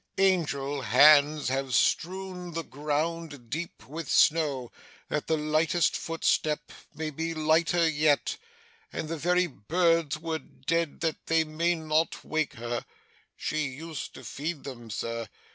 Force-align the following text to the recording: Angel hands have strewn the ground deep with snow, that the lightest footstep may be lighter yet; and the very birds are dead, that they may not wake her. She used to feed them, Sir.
Angel 0.17 0.81
hands 0.81 1.49
have 1.49 1.75
strewn 1.75 2.53
the 2.53 2.63
ground 2.63 3.51
deep 3.51 3.85
with 3.87 4.09
snow, 4.09 4.71
that 5.09 5.27
the 5.27 5.37
lightest 5.37 5.95
footstep 5.95 6.71
may 6.95 7.11
be 7.11 7.35
lighter 7.35 7.87
yet; 7.87 8.37
and 8.91 9.07
the 9.09 9.17
very 9.17 9.45
birds 9.45 10.17
are 10.25 10.39
dead, 10.39 11.01
that 11.01 11.27
they 11.27 11.43
may 11.43 11.75
not 11.75 12.25
wake 12.25 12.53
her. 12.55 12.83
She 13.37 13.65
used 13.67 14.15
to 14.15 14.23
feed 14.23 14.63
them, 14.63 14.89
Sir. 14.89 15.27